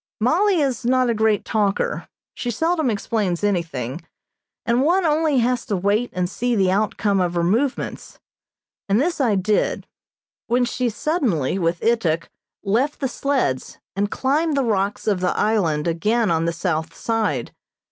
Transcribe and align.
Mollie 0.19 0.61
is 0.61 0.83
not 0.83 1.11
a 1.11 1.13
great 1.13 1.45
talker, 1.45 2.07
she 2.33 2.49
seldom 2.49 2.89
explains 2.89 3.43
anything, 3.43 4.01
and 4.65 4.81
one 4.81 5.03
has 5.03 5.11
only 5.13 5.37
to 5.39 5.75
wait 5.77 6.09
and 6.11 6.27
see 6.27 6.55
the 6.55 6.71
outcome 6.71 7.19
of 7.21 7.35
her 7.35 7.43
movements, 7.43 8.17
and 8.89 8.99
this 8.99 9.21
I 9.21 9.35
did, 9.35 9.85
when 10.47 10.65
she 10.65 10.89
suddenly 10.89 11.59
with 11.59 11.81
Ituk 11.83 12.29
left 12.63 12.99
the 12.99 13.07
sleds 13.07 13.77
and 13.95 14.09
climbed 14.09 14.57
the 14.57 14.63
rocks 14.65 15.05
of 15.05 15.19
the 15.19 15.37
island 15.37 15.87
again 15.87 16.31
on 16.31 16.45
the 16.45 16.51
south 16.53 16.95
side. 16.95 17.53